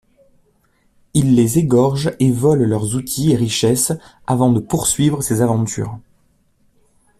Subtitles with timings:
[1.13, 3.93] Il les égorge et vole leurs outils et richesses,
[4.25, 5.99] avant de poursuivre ses aventures.